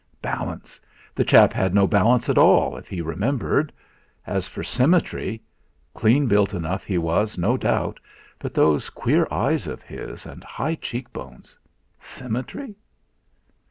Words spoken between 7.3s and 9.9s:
no doubt; but those queer eyes of